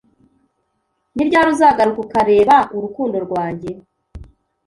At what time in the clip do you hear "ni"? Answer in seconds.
1.15-1.23